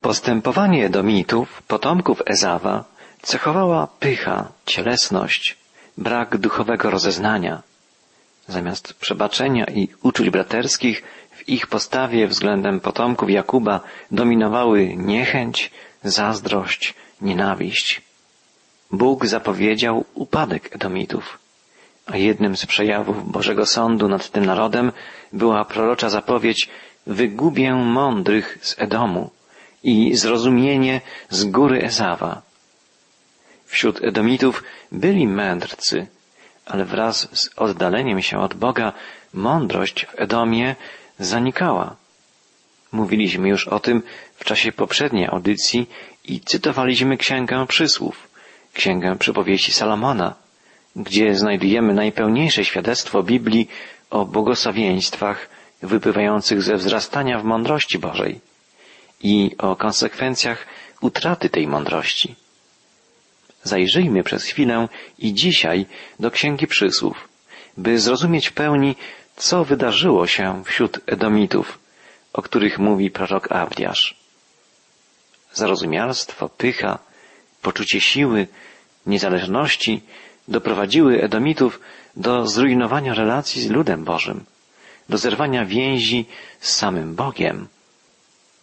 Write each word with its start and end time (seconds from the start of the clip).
Postępowanie 0.00 0.86
Edomitów, 0.86 1.62
potomków 1.62 2.22
Ezawa, 2.26 2.84
cechowała 3.22 3.86
pycha, 3.86 4.52
cielesność, 4.66 5.56
brak 5.98 6.36
duchowego 6.36 6.90
rozeznania. 6.90 7.62
Zamiast 8.48 8.94
przebaczenia 8.94 9.64
i 9.64 9.88
uczuć 10.02 10.30
braterskich 10.30 11.02
w 11.30 11.48
ich 11.48 11.66
postawie 11.66 12.26
względem 12.26 12.80
potomków 12.80 13.30
Jakuba 13.30 13.80
dominowały 14.10 14.96
niechęć, 14.96 15.70
zazdrość, 16.04 16.94
nienawiść. 17.20 18.02
Bóg 18.92 19.26
zapowiedział 19.26 20.04
upadek 20.14 20.74
Edomitów, 20.74 21.38
a 22.06 22.16
jednym 22.16 22.56
z 22.56 22.66
przejawów 22.66 23.32
Bożego 23.32 23.66
Sądu 23.66 24.08
nad 24.08 24.30
tym 24.30 24.44
narodem 24.46 24.92
była 25.32 25.64
prorocza 25.64 26.10
zapowiedź 26.10 26.68
wygubię 27.06 27.74
mądrych 27.74 28.58
z 28.62 28.74
Edomu 28.78 29.30
i 29.82 30.16
zrozumienie 30.16 31.00
z 31.30 31.44
góry 31.44 31.82
Ezawa. 31.82 32.42
Wśród 33.66 34.04
Edomitów 34.04 34.64
byli 34.92 35.26
mędrcy, 35.26 36.06
ale 36.66 36.84
wraz 36.84 37.28
z 37.32 37.50
oddaleniem 37.56 38.22
się 38.22 38.38
od 38.38 38.54
Boga 38.54 38.92
mądrość 39.34 40.06
w 40.06 40.20
Edomie 40.20 40.76
zanikała. 41.18 41.96
Mówiliśmy 42.92 43.48
już 43.48 43.68
o 43.68 43.80
tym 43.80 44.02
w 44.36 44.44
czasie 44.44 44.72
poprzedniej 44.72 45.26
audycji 45.26 45.88
i 46.24 46.40
cytowaliśmy 46.40 47.16
Księgę 47.16 47.66
Przysłów, 47.66 48.28
Księgę 48.72 49.16
Przypowieści 49.18 49.72
Salomona, 49.72 50.34
gdzie 50.96 51.34
znajdujemy 51.34 51.94
najpełniejsze 51.94 52.64
świadectwo 52.64 53.22
Biblii 53.22 53.68
o 54.10 54.24
błogosławieństwach 54.24 55.48
wypływających 55.82 56.62
ze 56.62 56.76
wzrastania 56.76 57.38
w 57.38 57.44
mądrości 57.44 57.98
Bożej 57.98 58.49
i 59.22 59.54
o 59.58 59.76
konsekwencjach 59.76 60.66
utraty 61.00 61.48
tej 61.48 61.66
mądrości. 61.66 62.34
Zajrzyjmy 63.62 64.22
przez 64.22 64.44
chwilę 64.44 64.88
i 65.18 65.34
dzisiaj 65.34 65.86
do 66.20 66.30
Księgi 66.30 66.66
Przysłów, 66.66 67.28
by 67.76 67.98
zrozumieć 67.98 68.48
w 68.48 68.52
pełni, 68.52 68.96
co 69.36 69.64
wydarzyło 69.64 70.26
się 70.26 70.64
wśród 70.64 71.00
Edomitów, 71.06 71.78
o 72.32 72.42
których 72.42 72.78
mówi 72.78 73.10
prorok 73.10 73.52
Abdiasz. 73.52 74.14
Zarozumialstwo, 75.52 76.48
pycha, 76.48 76.98
poczucie 77.62 78.00
siły, 78.00 78.46
niezależności 79.06 80.02
doprowadziły 80.48 81.22
Edomitów 81.22 81.80
do 82.16 82.46
zrujnowania 82.46 83.14
relacji 83.14 83.62
z 83.62 83.70
ludem 83.70 84.04
Bożym, 84.04 84.44
do 85.08 85.18
zerwania 85.18 85.64
więzi 85.64 86.26
z 86.60 86.74
samym 86.74 87.14
Bogiem. 87.14 87.68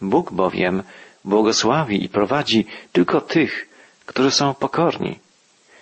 Bóg 0.01 0.31
bowiem 0.31 0.83
błogosławi 1.25 2.03
i 2.03 2.09
prowadzi 2.09 2.65
tylko 2.91 3.21
tych, 3.21 3.69
którzy 4.05 4.31
są 4.31 4.53
pokorni, 4.53 5.19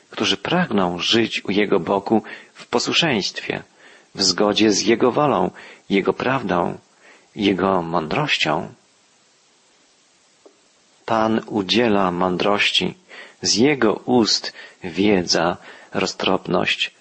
którzy 0.09 0.37
pragną 0.37 0.99
żyć 0.99 1.45
u 1.45 1.51
Jego 1.51 1.79
boku 1.79 2.23
w 2.53 2.67
posłuszeństwie, 2.67 3.63
w 4.15 4.23
zgodzie 4.23 4.71
z 4.71 4.81
Jego 4.81 5.11
wolą, 5.11 5.51
Jego 5.89 6.13
prawdą, 6.13 6.77
Jego 7.35 7.81
mądrością. 7.81 8.73
Pan 11.05 11.41
udziela 11.47 12.11
mądrości, 12.11 12.93
z 13.41 13.55
Jego 13.55 13.93
ust 13.93 14.53
wiedza, 14.83 15.57
roztropność. 15.93 16.91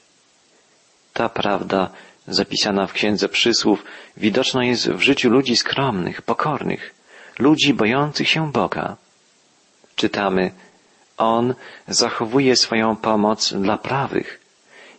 Ta 1.12 1.28
prawda 1.28 1.90
zapisana 2.28 2.86
w 2.86 2.92
Księdze 2.92 3.28
Przysłów 3.28 3.84
widoczna 4.16 4.64
jest 4.64 4.90
w 4.90 5.00
życiu 5.00 5.30
ludzi 5.30 5.56
skromnych, 5.56 6.22
pokornych, 6.22 6.94
ludzi 7.38 7.74
bojących 7.74 8.28
się 8.28 8.52
Boga. 8.52 8.96
Czytamy, 9.96 10.50
On 11.16 11.54
zachowuje 11.88 12.56
swoją 12.56 12.96
pomoc 12.96 13.52
dla 13.52 13.78
prawych, 13.78 14.40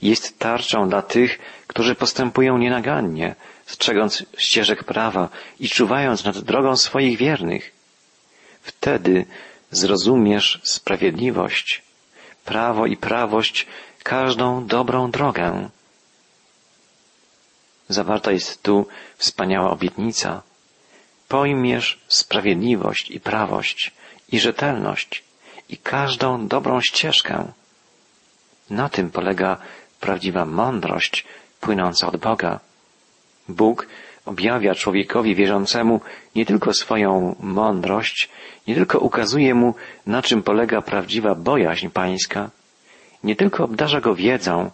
jest 0.01 0.39
tarczą 0.39 0.89
dla 0.89 1.01
tych, 1.01 1.39
którzy 1.67 1.95
postępują 1.95 2.57
nienagannie, 2.57 3.35
strzegąc 3.65 4.23
ścieżek 4.37 4.83
prawa 4.83 5.29
i 5.59 5.69
czuwając 5.69 6.25
nad 6.25 6.37
drogą 6.37 6.75
swoich 6.75 7.17
wiernych. 7.17 7.71
Wtedy 8.61 9.25
zrozumiesz 9.71 10.59
sprawiedliwość, 10.63 11.81
prawo 12.45 12.85
i 12.85 12.97
prawość, 12.97 13.67
każdą 14.03 14.65
dobrą 14.65 15.11
drogę. 15.11 15.69
Zawarta 17.89 18.31
jest 18.31 18.63
tu 18.63 18.87
wspaniała 19.17 19.71
obietnica. 19.71 20.41
Pojmiesz 21.27 21.99
sprawiedliwość 22.07 23.11
i 23.11 23.19
prawość 23.19 23.91
i 24.31 24.39
rzetelność 24.39 25.23
i 25.69 25.77
każdą 25.77 26.47
dobrą 26.47 26.81
ścieżkę. 26.81 27.51
Na 28.69 28.89
tym 28.89 29.11
polega 29.11 29.57
prawdziwa 29.99 30.45
mądrość 30.45 31.25
płynąca 31.61 32.07
od 32.07 32.17
Boga. 32.17 32.59
Bóg 33.49 33.87
objawia 34.25 34.75
człowiekowi 34.75 35.35
wierzącemu 35.35 36.01
nie 36.35 36.45
tylko 36.45 36.73
swoją 36.73 37.35
mądrość, 37.39 38.29
nie 38.67 38.75
tylko 38.75 38.99
ukazuje 38.99 39.55
mu, 39.55 39.75
na 40.05 40.21
czym 40.21 40.43
polega 40.43 40.81
prawdziwa 40.81 41.35
bojaźń 41.35 41.89
pańska, 41.89 42.49
nie 43.23 43.35
tylko 43.35 43.63
obdarza 43.63 44.01
go 44.01 44.15
wiedzą, 44.15 44.71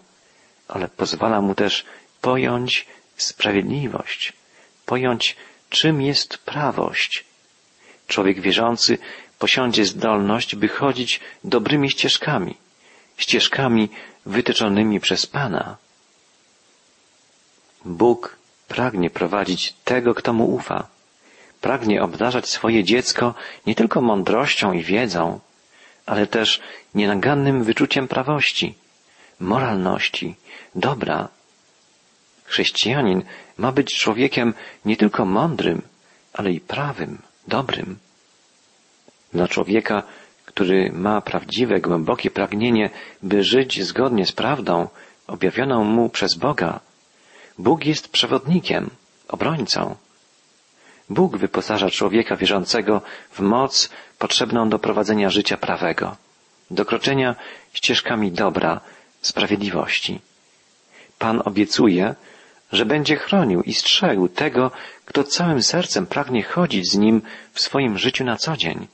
ale 0.67 0.87
pozwala 0.87 1.41
mu 1.41 1.55
też 1.55 1.85
pojąć 2.21 2.87
sprawiedliwość, 3.17 4.33
pojąć, 4.85 5.35
czym 5.71 6.01
jest 6.01 6.37
prawość. 6.37 7.25
Człowiek 8.07 8.41
wierzący 8.41 8.97
posiądzie 9.39 9.85
zdolność, 9.85 10.55
by 10.55 10.67
chodzić 10.67 11.19
dobrymi 11.43 11.89
ścieżkami, 11.89 12.55
ścieżkami 13.17 13.89
wytyczonymi 14.25 14.99
przez 14.99 15.25
Pana. 15.25 15.77
Bóg 17.85 18.37
pragnie 18.67 19.09
prowadzić 19.09 19.73
tego, 19.85 20.13
kto 20.13 20.33
mu 20.33 20.45
ufa. 20.55 20.87
Pragnie 21.61 22.03
obdarzać 22.03 22.49
swoje 22.49 22.83
dziecko 22.83 23.33
nie 23.65 23.75
tylko 23.75 24.01
mądrością 24.01 24.73
i 24.73 24.83
wiedzą, 24.83 25.39
ale 26.05 26.27
też 26.27 26.61
nienagannym 26.95 27.63
wyczuciem 27.63 28.07
prawości, 28.07 28.75
moralności, 29.39 30.35
dobra. 30.75 31.29
Chrześcijanin 32.45 33.23
ma 33.61 33.71
być 33.71 33.89
człowiekiem 33.95 34.53
nie 34.85 34.97
tylko 34.97 35.25
mądrym, 35.25 35.81
ale 36.33 36.51
i 36.51 36.59
prawym, 36.59 37.21
dobrym. 37.47 37.99
Dla 39.33 39.47
człowieka, 39.47 40.03
który 40.45 40.91
ma 40.91 41.21
prawdziwe, 41.21 41.79
głębokie 41.79 42.31
pragnienie, 42.31 42.89
by 43.23 43.43
żyć 43.43 43.83
zgodnie 43.83 44.25
z 44.25 44.31
prawdą 44.31 44.87
objawioną 45.27 45.83
mu 45.83 46.09
przez 46.09 46.35
Boga, 46.35 46.79
Bóg 47.57 47.85
jest 47.85 48.09
przewodnikiem, 48.09 48.89
obrońcą. 49.27 49.95
Bóg 51.09 51.37
wyposaża 51.37 51.89
człowieka 51.89 52.35
wierzącego 52.35 53.01
w 53.31 53.39
moc 53.39 53.89
potrzebną 54.19 54.69
do 54.69 54.79
prowadzenia 54.79 55.29
życia 55.29 55.57
prawego, 55.57 56.15
do 56.71 56.85
kroczenia 56.85 57.35
ścieżkami 57.73 58.31
dobra, 58.31 58.81
sprawiedliwości. 59.21 60.21
Pan 61.19 61.41
obiecuje, 61.45 62.15
że 62.71 62.85
będzie 62.85 63.15
chronił 63.15 63.61
i 63.61 63.73
strzegł 63.73 64.27
tego, 64.27 64.71
kto 65.05 65.23
całym 65.23 65.63
sercem 65.63 66.05
pragnie 66.05 66.43
chodzić 66.43 66.91
z 66.91 66.97
nim 66.97 67.21
w 67.53 67.61
swoim 67.61 67.97
życiu 67.97 68.23
na 68.23 68.37
co 68.37 68.57
dzień. 68.57 68.87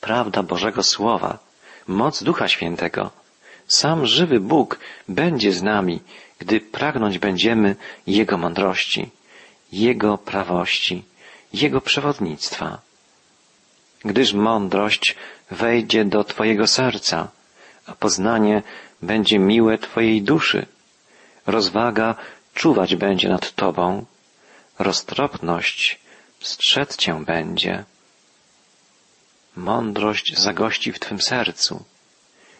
Prawda 0.00 0.42
Bożego 0.42 0.82
Słowa, 0.82 1.38
moc 1.86 2.22
Ducha 2.22 2.48
Świętego, 2.48 3.10
sam 3.66 4.06
żywy 4.06 4.40
Bóg 4.40 4.78
będzie 5.08 5.52
z 5.52 5.62
nami 5.62 6.00
gdy 6.38 6.60
pragnąć 6.60 7.18
będziemy 7.18 7.76
Jego 8.06 8.38
mądrości, 8.38 9.10
Jego 9.72 10.18
prawości, 10.18 11.04
Jego 11.52 11.80
przewodnictwa. 11.80 12.78
Gdyż 14.04 14.32
mądrość 14.32 15.16
wejdzie 15.50 16.04
do 16.04 16.24
Twojego 16.24 16.66
serca, 16.66 17.28
a 17.86 17.94
poznanie 17.94 18.62
będzie 19.02 19.38
miłe 19.38 19.78
Twojej 19.78 20.22
duszy. 20.22 20.66
Rozwaga 21.46 22.14
czuwać 22.54 22.96
będzie 22.96 23.28
nad 23.28 23.54
Tobą, 23.54 24.04
roztropność 24.78 25.98
strzec 26.40 26.96
Cię 26.96 27.24
będzie. 27.24 27.84
Mądrość 29.56 30.38
zagości 30.38 30.92
w 30.92 30.98
Twym 30.98 31.20
sercu, 31.20 31.84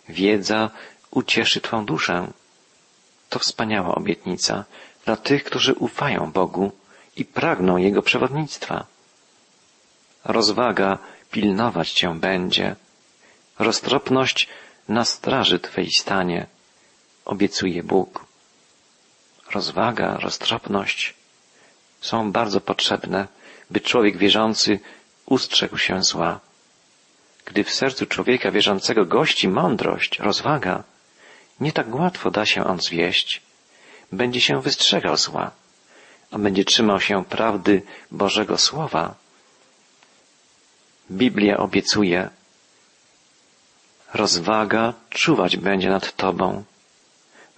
wiedza 0.08 0.70
ucieszy 1.10 1.60
Twą 1.60 1.84
duszę. 1.84 2.32
To 3.28 3.38
wspaniała 3.38 3.94
obietnica 3.94 4.64
dla 5.04 5.16
tych, 5.16 5.44
którzy 5.44 5.74
ufają 5.74 6.32
Bogu 6.32 6.72
i 7.16 7.24
pragną 7.24 7.76
Jego 7.76 8.02
przewodnictwa. 8.02 8.86
Rozwaga 10.24 10.98
pilnować 11.30 11.92
Cię 11.92 12.14
będzie. 12.14 12.76
Roztropność 13.58 14.48
na 14.88 15.04
straży 15.04 15.58
Twej 15.58 15.90
stanie, 15.98 16.46
obiecuje 17.24 17.82
Bóg. 17.82 18.23
Rozwaga, 19.54 20.16
roztropność 20.16 21.14
są 22.00 22.32
bardzo 22.32 22.60
potrzebne, 22.60 23.28
by 23.70 23.80
człowiek 23.80 24.16
wierzący 24.16 24.80
ustrzegł 25.26 25.78
się 25.78 26.02
zła. 26.02 26.40
Gdy 27.44 27.64
w 27.64 27.70
sercu 27.70 28.06
człowieka 28.06 28.50
wierzącego 28.50 29.04
gości 29.04 29.48
mądrość, 29.48 30.18
rozwaga, 30.18 30.82
nie 31.60 31.72
tak 31.72 31.94
łatwo 31.94 32.30
da 32.30 32.46
się 32.46 32.64
on 32.64 32.80
zwieść. 32.80 33.42
Będzie 34.12 34.40
się 34.40 34.62
wystrzegał 34.62 35.16
zła, 35.16 35.50
a 36.30 36.38
będzie 36.38 36.64
trzymał 36.64 37.00
się 37.00 37.24
prawdy 37.24 37.82
Bożego 38.10 38.58
Słowa. 38.58 39.14
Biblia 41.10 41.56
obiecuje, 41.56 42.30
rozwaga 44.14 44.94
czuwać 45.10 45.56
będzie 45.56 45.88
nad 45.90 46.16
Tobą, 46.16 46.64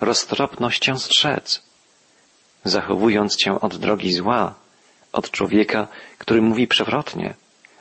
roztropność 0.00 0.82
Cię 0.82 0.98
strzec, 0.98 1.62
zachowując 2.68 3.36
Cię 3.36 3.60
od 3.60 3.76
drogi 3.76 4.12
zła, 4.12 4.54
od 5.12 5.30
człowieka, 5.30 5.88
który 6.18 6.42
mówi 6.42 6.66
przewrotnie, 6.66 7.34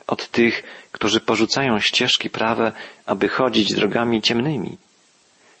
od 0.06 0.30
tych, 0.30 0.62
którzy 0.92 1.20
porzucają 1.20 1.80
ścieżki 1.80 2.30
prawe, 2.30 2.72
aby 3.06 3.28
chodzić 3.28 3.74
drogami 3.74 4.22
ciemnymi, 4.22 4.78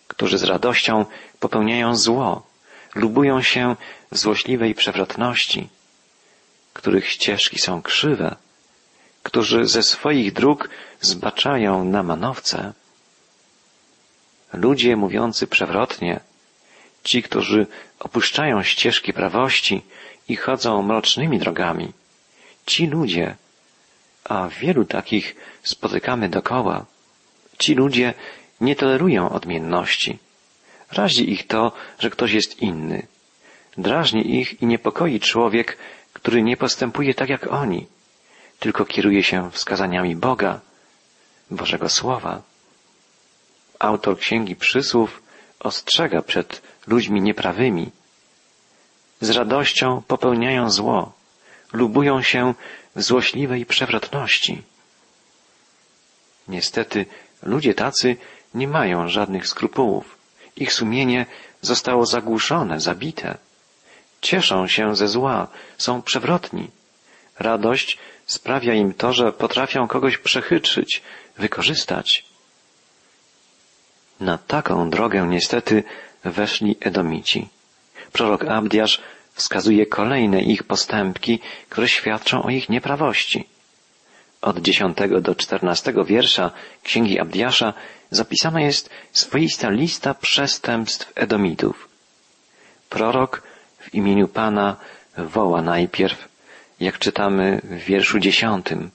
którzy 0.08 0.38
z 0.38 0.44
radością 0.44 1.04
popełniają 1.40 1.96
zło, 1.96 2.46
lubują 2.94 3.42
się 3.42 3.76
w 4.12 4.18
złośliwej 4.18 4.74
przewrotności, 4.74 5.68
których 6.72 7.08
ścieżki 7.08 7.58
są 7.58 7.82
krzywe, 7.82 8.36
którzy 9.22 9.66
ze 9.66 9.82
swoich 9.82 10.32
dróg 10.32 10.68
zbaczają 11.00 11.84
na 11.84 12.02
manowce. 12.02 12.72
Ludzie 14.52 14.96
mówiący 14.96 15.46
przewrotnie, 15.46 16.20
ci, 17.06 17.22
którzy 17.22 17.66
opuszczają 17.98 18.62
ścieżki 18.62 19.12
prawości 19.12 19.82
i 20.28 20.36
chodzą 20.36 20.82
mrocznymi 20.82 21.38
drogami, 21.38 21.92
ci 22.66 22.86
ludzie, 22.86 23.36
a 24.24 24.48
wielu 24.48 24.84
takich 24.84 25.36
spotykamy 25.62 26.28
dokoła, 26.28 26.86
ci 27.58 27.74
ludzie 27.74 28.14
nie 28.60 28.76
tolerują 28.76 29.30
odmienności. 29.30 30.18
Razi 30.92 31.30
ich 31.30 31.46
to, 31.46 31.72
że 31.98 32.10
ktoś 32.10 32.32
jest 32.32 32.62
inny. 32.62 33.06
Drażni 33.78 34.40
ich 34.40 34.62
i 34.62 34.66
niepokoi 34.66 35.20
człowiek, 35.20 35.78
który 36.12 36.42
nie 36.42 36.56
postępuje 36.56 37.14
tak 37.14 37.28
jak 37.28 37.52
oni, 37.52 37.86
tylko 38.58 38.84
kieruje 38.84 39.22
się 39.22 39.50
wskazaniami 39.50 40.16
Boga, 40.16 40.60
Bożego 41.50 41.88
Słowa. 41.88 42.42
Autor 43.78 44.18
Księgi 44.18 44.56
Przysłów 44.56 45.22
ostrzega 45.60 46.22
przed 46.22 46.62
ludźmi 46.86 47.20
nieprawymi. 47.20 47.90
Z 49.20 49.30
radością 49.30 50.02
popełniają 50.08 50.70
zło, 50.70 51.12
lubują 51.72 52.22
się 52.22 52.54
w 52.96 53.02
złośliwej 53.02 53.66
przewrotności. 53.66 54.62
Niestety 56.48 57.06
ludzie 57.42 57.74
tacy 57.74 58.16
nie 58.54 58.68
mają 58.68 59.08
żadnych 59.08 59.48
skrupułów. 59.48 60.16
Ich 60.56 60.72
sumienie 60.72 61.26
zostało 61.62 62.06
zagłuszone, 62.06 62.80
zabite. 62.80 63.38
Cieszą 64.20 64.66
się 64.66 64.96
ze 64.96 65.08
zła, 65.08 65.48
są 65.78 66.02
przewrotni. 66.02 66.70
Radość 67.38 67.98
sprawia 68.26 68.74
im 68.74 68.94
to, 68.94 69.12
że 69.12 69.32
potrafią 69.32 69.88
kogoś 69.88 70.18
przechytrzyć, 70.18 71.02
wykorzystać. 71.38 72.24
Na 74.20 74.38
taką 74.38 74.90
drogę 74.90 75.26
niestety 75.26 75.84
weszli 76.30 76.76
Edomici. 76.80 77.48
Prorok 78.12 78.44
Abdiasz 78.44 79.00
wskazuje 79.34 79.86
kolejne 79.86 80.42
ich 80.42 80.62
postępki, 80.62 81.40
które 81.68 81.88
świadczą 81.88 82.42
o 82.42 82.50
ich 82.50 82.68
nieprawości. 82.68 83.48
Od 84.40 84.58
dziesiątego 84.58 85.20
do 85.20 85.34
czternastego 85.34 86.04
wiersza 86.04 86.50
Księgi 86.82 87.20
Abdiasza 87.20 87.72
zapisana 88.10 88.60
jest 88.60 88.90
swoista 89.12 89.70
lista 89.70 90.14
przestępstw 90.14 91.12
Edomitów. 91.14 91.88
Prorok 92.90 93.42
w 93.78 93.94
imieniu 93.94 94.28
Pana 94.28 94.76
woła 95.18 95.62
najpierw, 95.62 96.28
jak 96.80 96.98
czytamy 96.98 97.60
w 97.64 97.78
wierszu 97.78 98.18
dziesiątym. 98.18 98.90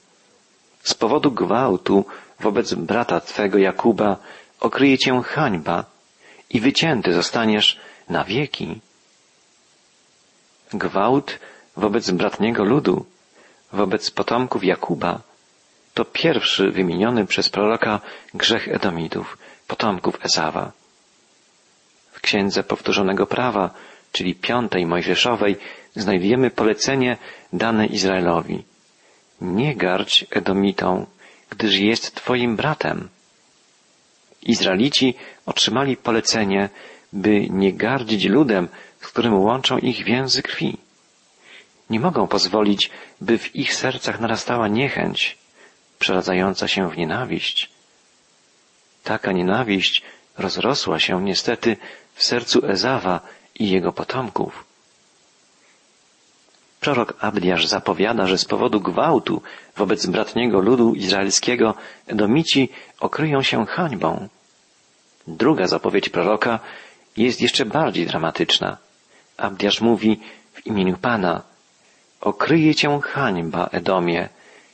Z 0.84 0.94
powodu 0.94 1.32
gwałtu 1.32 2.06
wobec 2.40 2.74
brata 2.74 3.20
Twego 3.20 3.58
Jakuba 3.58 4.18
okryje 4.60 4.98
Cię 4.98 5.22
hańba 5.26 5.86
i 6.54 6.60
wycięty 6.60 7.14
zostaniesz 7.14 7.80
na 8.10 8.24
wieki. 8.24 8.82
Gwałt 10.74 11.40
wobec 11.78 12.12
bratniego 12.12 12.64
ludu, 12.64 13.06
wobec 13.74 14.12
potomków 14.12 14.64
Jakuba, 14.64 15.22
to 15.94 16.06
pierwszy 16.06 16.72
wymieniony 16.72 17.26
przez 17.26 17.50
proroka 17.50 18.00
grzech 18.34 18.68
Edomitów, 18.68 19.38
potomków 19.68 20.18
Ezawa. 20.26 20.72
W 22.12 22.22
Księdze 22.22 22.64
Powtórzonego 22.64 23.28
Prawa, 23.28 23.70
czyli 24.12 24.36
piątej 24.36 24.86
Mojżeszowej, 24.86 25.58
znajdujemy 25.96 26.50
polecenie 26.50 27.18
dane 27.54 27.86
Izraelowi. 27.86 28.64
Nie 29.42 29.76
gardź 29.76 30.26
Edomitą, 30.32 31.06
gdyż 31.50 31.78
jest 31.78 32.16
Twoim 32.16 32.56
bratem. 32.56 33.10
Izraelici 34.44 35.14
otrzymali 35.46 35.98
polecenie, 35.98 36.70
by 37.14 37.48
nie 37.50 37.74
gardzić 37.74 38.26
ludem, 38.26 38.68
z 39.02 39.08
którym 39.08 39.40
łączą 39.40 39.78
ich 39.78 40.04
więzy 40.04 40.42
krwi. 40.44 40.78
Nie 41.90 42.00
mogą 42.00 42.28
pozwolić, 42.28 42.90
by 43.22 43.38
w 43.38 43.56
ich 43.56 43.74
sercach 43.74 44.20
narastała 44.20 44.68
niechęć, 44.68 45.38
przeradzająca 46.00 46.68
się 46.68 46.90
w 46.90 46.98
nienawiść. 46.98 47.70
Taka 49.04 49.32
nienawiść 49.32 50.02
rozrosła 50.38 51.00
się 51.00 51.24
niestety 51.24 51.78
w 52.14 52.24
sercu 52.24 52.68
Ezawa 52.68 53.22
i 53.56 53.70
jego 53.70 53.94
potomków. 53.94 54.71
Prorok 56.82 57.14
Abdiasz 57.20 57.68
zapowiada, 57.68 58.28
że 58.28 58.38
z 58.38 58.46
powodu 58.46 58.82
gwałtu 58.82 59.42
wobec 59.78 60.06
bratniego 60.06 60.60
ludu 60.60 60.94
izraelskiego 60.94 61.74
Edomici 62.08 62.70
okryją 63.00 63.42
się 63.42 63.66
hańbą. 63.66 64.28
Druga 65.28 65.68
zapowiedź 65.68 66.10
proroka 66.10 66.60
jest 67.18 67.42
jeszcze 67.42 67.66
bardziej 67.66 68.06
dramatyczna. 68.06 68.78
Abdiasz 69.38 69.82
mówi 69.82 70.20
w 70.54 70.68
imieniu 70.68 70.98
Pana, 70.98 71.42
okryje 72.22 72.76
cię 72.76 73.00
hańba, 73.04 73.70
Edomie, 73.72 74.30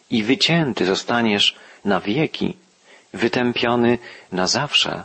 i 0.09 0.23
wycięty 0.23 0.85
zostaniesz 0.85 1.55
na 1.85 1.99
wieki, 1.99 2.57
wytępiony 3.13 3.97
na 4.31 4.47
zawsze. 4.47 5.03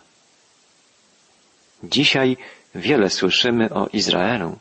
Dzisiaj 1.84 2.36
wiele 2.74 3.10
słyszymy 3.10 3.74
o 3.74 3.86
Izraelu. 3.92 4.58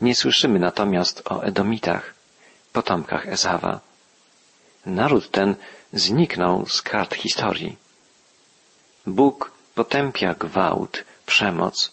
Nie 0.00 0.14
słyszymy 0.14 0.58
natomiast 0.58 1.22
o 1.30 1.42
Edomitach, 1.42 2.14
potomkach 2.72 3.28
Ezawa. 3.28 3.80
Naród 4.86 5.30
ten 5.30 5.54
zniknął 5.92 6.66
z 6.66 6.82
kart 6.82 7.14
historii. 7.14 7.76
Bóg 9.06 9.52
potępia 9.74 10.34
gwałt, 10.34 11.04
przemoc. 11.26 11.92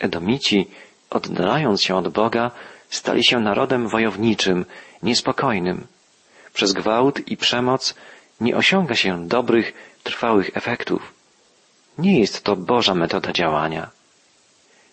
Edomici, 0.00 0.70
oddalając 1.10 1.82
się 1.82 1.96
od 1.96 2.08
Boga, 2.08 2.50
stali 2.90 3.24
się 3.24 3.40
narodem 3.40 3.88
wojowniczym, 3.88 4.64
niespokojnym. 5.02 5.86
Przez 6.54 6.72
gwałt 6.72 7.28
i 7.28 7.36
przemoc 7.36 7.94
nie 8.40 8.56
osiąga 8.56 8.94
się 8.94 9.28
dobrych, 9.28 9.72
trwałych 10.02 10.56
efektów. 10.56 11.14
Nie 11.98 12.20
jest 12.20 12.44
to 12.44 12.56
Boża 12.56 12.94
metoda 12.94 13.32
działania. 13.32 13.90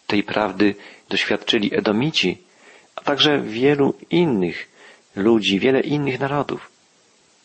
Tej 0.08 0.24
prawdy 0.24 0.76
doświadczyli 1.10 1.76
Edomici, 1.78 2.38
a 2.96 3.02
także 3.02 3.42
wielu 3.42 3.94
innych 4.10 4.68
ludzi, 5.16 5.60
wiele 5.60 5.80
innych 5.80 6.20
narodów. 6.20 6.72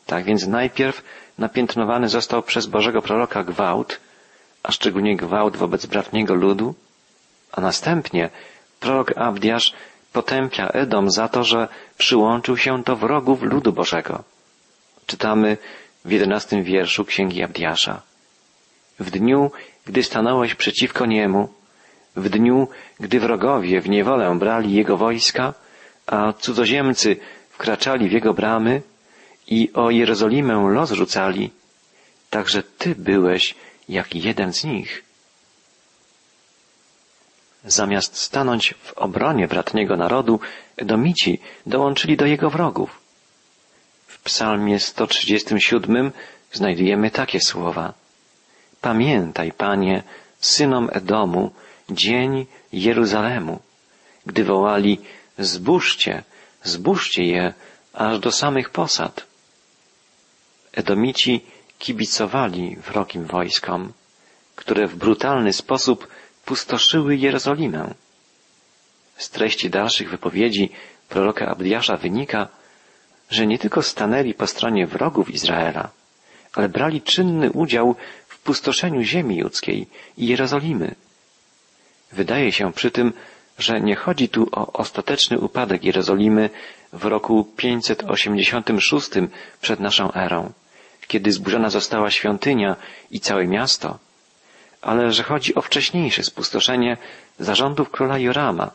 Tak 0.07 0.25
więc 0.25 0.47
najpierw 0.47 1.03
napiętnowany 1.39 2.09
został 2.09 2.43
przez 2.43 2.67
Bożego 2.67 3.03
proroka 3.03 3.45
gwałt, 3.45 4.01
a 4.63 4.73
szczególnie 4.73 5.17
gwałt 5.17 5.57
wobec 5.57 5.87
bratniego 5.87 6.35
ludu, 6.35 6.75
a 7.53 7.61
następnie 7.61 8.31
prorok 8.81 9.19
Abdiasz 9.19 9.75
potępia 10.13 10.69
Edom 10.69 11.11
za 11.11 11.29
to, 11.29 11.45
że 11.45 11.69
przyłączył 11.99 12.57
się 12.57 12.83
do 12.83 12.97
wrogów 12.97 13.43
ludu 13.43 13.73
Bożego. 13.73 14.25
Czytamy 15.07 15.57
w 16.05 16.11
jedenastym 16.11 16.63
wierszu 16.63 17.05
Księgi 17.05 17.43
Abdiasza. 17.43 18.03
W 19.01 19.11
dniu, 19.11 19.51
gdy 19.87 20.03
stanąłeś 20.03 20.55
przeciwko 20.55 21.07
niemu, 21.07 21.49
w 22.17 22.29
dniu, 22.29 22.69
gdy 23.01 23.21
wrogowie 23.21 23.81
w 23.81 23.89
niewolę 23.89 24.39
brali 24.39 24.73
jego 24.73 24.97
wojska, 24.97 25.55
a 26.07 26.33
cudzoziemcy 26.33 27.17
wkraczali 27.51 28.09
w 28.09 28.13
jego 28.13 28.35
bramy 28.35 28.83
i 29.47 29.71
o 29.75 29.91
Jerozolimę 29.91 30.55
los 30.75 30.91
rzucali, 30.91 31.51
także 32.31 32.63
ty 32.63 32.95
byłeś 32.95 33.55
jak 33.89 34.15
jeden 34.15 34.53
z 34.53 34.65
nich. 34.65 35.05
Zamiast 37.65 38.17
stanąć 38.17 38.75
w 38.83 38.93
obronie 38.93 39.49
bratniego 39.49 39.97
narodu, 39.97 40.41
Edomici 40.77 41.41
dołączyli 41.67 42.17
do 42.17 42.27
jego 42.27 42.51
wrogów. 42.51 43.01
W 44.07 44.23
psalmie 44.23 44.81
137 44.81 46.13
znajdujemy 46.53 47.11
takie 47.11 47.41
słowa. 47.41 47.93
Pamiętaj, 48.81 49.53
Panie, 49.53 50.03
synom 50.41 50.89
Edomu, 50.93 51.51
dzień 51.91 52.47
Jeruzalemu, 52.73 53.61
gdy 54.27 54.45
wołali, 54.45 55.01
zbóżcie, 55.39 56.23
zbóżcie 56.63 57.25
je 57.25 57.55
aż 57.93 58.19
do 58.19 58.33
samych 58.33 58.71
posad. 58.71 59.27
Edomici 60.73 61.41
kibicowali 61.79 62.77
wrogim 62.77 63.25
wojskom, 63.25 63.93
które 64.57 64.87
w 64.87 64.97
brutalny 64.97 65.53
sposób 65.53 66.09
pustoszyły 66.45 67.17
Jerozolimę. 67.17 67.95
Z 69.17 69.31
treści 69.31 69.71
dalszych 69.71 70.11
wypowiedzi 70.11 70.71
proroka 71.09 71.47
Abdiasza 71.47 71.97
wynika, 71.97 72.49
że 73.31 73.47
nie 73.47 73.59
tylko 73.59 73.83
stanęli 73.83 74.35
po 74.35 74.47
stronie 74.47 74.87
wrogów 74.87 75.31
Izraela, 75.31 75.91
ale 76.53 76.69
brali 76.69 77.03
czynny 77.03 77.51
udział 77.51 77.97
w 78.29 78.39
pustoszeniu 78.39 79.03
ziemi 79.03 79.37
judzkiej 79.37 79.87
i 80.17 80.27
Jerozolimy. 80.27 80.95
Wydaje 82.15 82.53
się 82.53 82.73
przy 82.73 82.91
tym, 82.91 83.13
że 83.59 83.81
nie 83.81 83.97
chodzi 83.97 84.29
tu 84.29 84.49
o 84.53 84.73
ostateczny 84.73 85.39
upadek 85.39 85.85
Jerozolimy 85.85 86.51
w 86.93 87.05
roku 87.05 87.45
586 87.57 89.09
przed 89.61 89.81
naszą 89.81 90.13
erą, 90.13 90.53
kiedy 91.09 91.33
zburzona 91.33 91.71
została 91.71 92.11
świątynia 92.11 92.77
i 93.11 93.21
całe 93.21 93.47
miasto, 93.47 93.99
ale 94.83 95.13
że 95.13 95.23
chodzi 95.23 95.55
o 95.55 95.61
wcześniejsze 95.63 96.23
spustoszenie 96.23 96.97
zarządów 97.39 97.91
króla 97.91 98.19
Jorama 98.19 98.71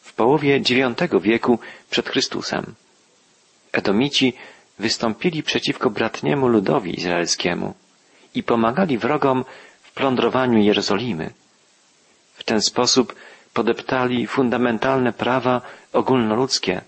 w 0.00 0.12
połowie 0.12 0.56
IX 0.56 1.12
wieku 1.22 1.58
przed 1.90 2.08
Chrystusem. 2.08 2.74
Edomici 3.72 4.32
wystąpili 4.78 5.42
przeciwko 5.42 5.90
bratniemu 5.90 6.48
ludowi 6.48 6.98
izraelskiemu 6.98 7.74
i 8.34 8.42
pomagali 8.42 8.98
wrogom 8.98 9.44
w 9.82 9.92
plądrowaniu 9.92 10.58
Jerozolimy. 10.58 11.30
Ten 12.48 12.62
sposób 12.62 13.14
podeptali 13.54 14.26
fundamentalne 14.26 15.12
prawa 15.12 15.60
ogólnoludzkie, 15.92 16.80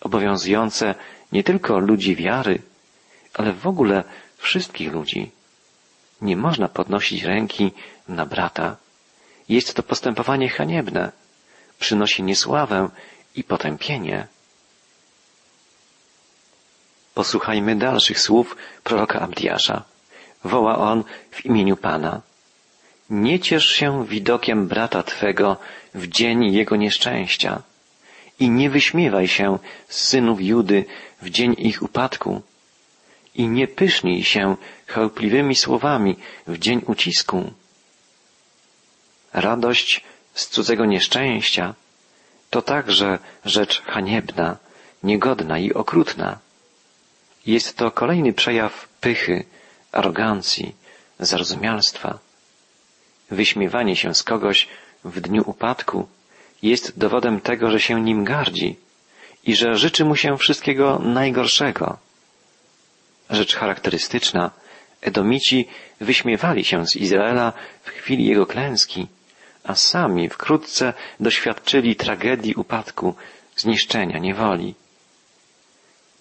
obowiązujące 0.00 0.94
nie 1.32 1.42
tylko 1.44 1.78
ludzi 1.78 2.16
wiary, 2.16 2.62
ale 3.34 3.52
w 3.52 3.66
ogóle 3.66 4.04
wszystkich 4.38 4.92
ludzi. 4.92 5.30
Nie 6.20 6.36
można 6.36 6.68
podnosić 6.68 7.22
ręki 7.22 7.72
na 8.08 8.26
brata. 8.26 8.76
Jest 9.48 9.74
to 9.74 9.82
postępowanie 9.82 10.48
haniebne. 10.48 11.12
Przynosi 11.78 12.22
niesławę 12.22 12.88
i 13.34 13.44
potępienie. 13.44 14.26
Posłuchajmy 17.14 17.76
dalszych 17.76 18.20
słów 18.20 18.56
proroka 18.84 19.20
Abdiasza. 19.20 19.82
Woła 20.44 20.78
on 20.78 21.04
w 21.30 21.44
imieniu 21.44 21.76
Pana. 21.76 22.27
Nie 23.10 23.40
ciesz 23.40 23.68
się 23.68 24.06
widokiem 24.06 24.68
brata 24.68 25.02
Twego 25.02 25.56
w 25.94 26.06
dzień 26.06 26.52
jego 26.52 26.76
nieszczęścia 26.76 27.62
i 28.38 28.50
nie 28.50 28.70
wyśmiewaj 28.70 29.28
się 29.28 29.58
z 29.88 29.98
synów 30.08 30.40
Judy 30.40 30.84
w 31.22 31.30
dzień 31.30 31.54
ich 31.58 31.82
upadku 31.82 32.42
i 33.34 33.48
nie 33.48 33.68
pysznij 33.68 34.24
się 34.24 34.56
chełpliwymi 34.86 35.54
słowami 35.54 36.16
w 36.46 36.58
dzień 36.58 36.82
ucisku. 36.86 37.52
Radość 39.32 40.04
z 40.34 40.46
cudzego 40.48 40.84
nieszczęścia 40.84 41.74
to 42.50 42.62
także 42.62 43.18
rzecz 43.44 43.82
haniebna, 43.82 44.56
niegodna 45.02 45.58
i 45.58 45.72
okrutna. 45.72 46.38
Jest 47.46 47.76
to 47.76 47.90
kolejny 47.90 48.32
przejaw 48.32 48.88
pychy, 49.00 49.44
arogancji, 49.92 50.74
zarozumialstwa. 51.20 52.18
Wyśmiewanie 53.30 53.96
się 53.96 54.14
z 54.14 54.22
kogoś 54.22 54.68
w 55.04 55.20
dniu 55.20 55.42
upadku 55.46 56.08
jest 56.62 56.98
dowodem 56.98 57.40
tego, 57.40 57.70
że 57.70 57.80
się 57.80 58.00
nim 58.00 58.24
gardzi 58.24 58.76
i 59.44 59.56
że 59.56 59.76
życzy 59.76 60.04
mu 60.04 60.16
się 60.16 60.38
wszystkiego 60.38 60.98
najgorszego. 60.98 61.98
Rzecz 63.30 63.56
charakterystyczna, 63.56 64.50
Edomici 65.00 65.68
wyśmiewali 66.00 66.64
się 66.64 66.86
z 66.86 66.96
Izraela 66.96 67.52
w 67.82 67.88
chwili 67.90 68.26
jego 68.26 68.46
klęski, 68.46 69.06
a 69.64 69.74
sami 69.74 70.28
wkrótce 70.28 70.92
doświadczyli 71.20 71.96
tragedii 71.96 72.54
upadku, 72.54 73.14
zniszczenia, 73.56 74.18
niewoli. 74.18 74.74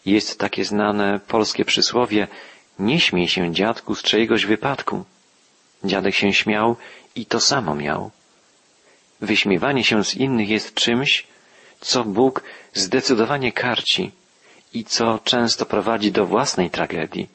Jest 0.06 0.40
takie 0.40 0.66
znane 0.66 1.20
polskie 1.28 1.66
przysłowie 1.66 2.28
nie 2.80 3.00
śmiej 3.00 3.28
się 3.28 3.54
dziadku 3.54 3.96
z 3.96 4.02
czyjegoś 4.04 4.46
wypadku. 4.46 5.06
Dziadek 5.84 6.16
się 6.16 6.34
śmiał 6.34 6.76
i 7.16 7.26
to 7.26 7.40
samo 7.40 7.76
miał. 7.76 8.12
Wyśmiewanie 9.22 9.84
się 9.84 10.04
z 10.04 10.16
innych 10.16 10.50
jest 10.50 10.74
czymś, 10.74 11.28
co 11.80 12.04
Bóg 12.04 12.44
zdecydowanie 12.74 13.52
karci 13.52 14.12
i 14.74 14.84
co 14.84 15.20
często 15.24 15.66
prowadzi 15.66 16.12
do 16.12 16.26
własnej 16.26 16.70
tragedii. 16.70 17.30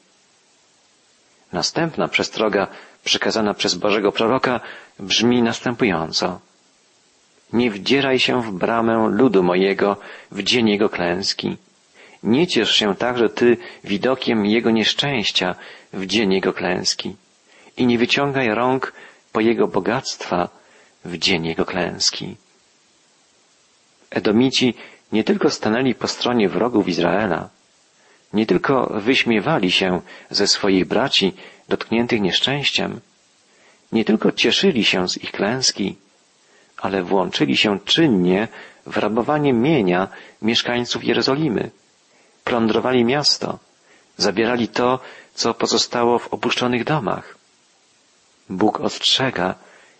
Następna 1.53 2.07
przestroga 2.07 2.67
przekazana 3.03 3.53
przez 3.53 3.75
Bożego 3.75 4.11
proroka 4.11 4.59
brzmi 4.99 5.41
następująco. 5.41 6.39
Nie 7.53 7.71
wdzieraj 7.71 8.19
się 8.19 8.41
w 8.41 8.51
bramę 8.51 9.09
ludu 9.11 9.43
mojego 9.43 9.97
w 10.31 10.43
dzień 10.43 10.69
jego 10.69 10.89
klęski. 10.89 11.57
Nie 12.23 12.47
ciesz 12.47 12.75
się 12.75 12.95
także 12.95 13.29
ty 13.29 13.57
widokiem 13.83 14.45
jego 14.45 14.71
nieszczęścia 14.71 15.55
w 15.93 16.05
dzień 16.05 16.33
jego 16.33 16.53
klęski. 16.53 17.15
I 17.77 17.85
nie 17.85 17.97
wyciągaj 17.97 18.47
rąk 18.49 18.93
po 19.31 19.39
jego 19.41 19.67
bogactwa 19.67 20.49
w 21.05 21.17
dzień 21.17 21.45
jego 21.45 21.65
klęski. 21.65 22.35
Edomici 24.09 24.73
nie 25.11 25.23
tylko 25.23 25.49
stanęli 25.49 25.95
po 25.95 26.07
stronie 26.07 26.49
wrogów 26.49 26.87
Izraela, 26.87 27.49
nie 28.33 28.45
tylko 28.45 28.85
wyśmiewali 28.93 29.71
się 29.71 30.01
ze 30.29 30.47
swoich 30.47 30.85
braci 30.85 31.33
dotkniętych 31.69 32.21
nieszczęściem, 32.21 32.99
nie 33.91 34.05
tylko 34.05 34.31
cieszyli 34.31 34.85
się 34.85 35.09
z 35.09 35.17
ich 35.17 35.31
klęski, 35.31 35.95
ale 36.77 37.03
włączyli 37.03 37.57
się 37.57 37.79
czynnie 37.79 38.47
w 38.85 38.97
rabowanie 38.97 39.53
mienia 39.53 40.07
mieszkańców 40.41 41.03
Jerozolimy, 41.03 41.71
plądrowali 42.43 43.05
miasto, 43.05 43.59
zabierali 44.17 44.67
to, 44.67 44.99
co 45.33 45.53
pozostało 45.53 46.19
w 46.19 46.33
opuszczonych 46.33 46.83
domach. 46.83 47.42
Bóg 48.49 48.79
ostrzega, 48.79 49.55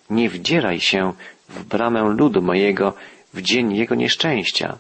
nie 0.09 0.29
wdzieraj 0.29 0.79
się 0.79 1.13
w 1.49 1.63
bramę 1.63 2.01
ludu 2.01 2.41
mojego 2.41 2.93
w 3.33 3.41
dzień 3.41 3.75
jego 3.75 3.95
nieszczęścia. 3.95 4.77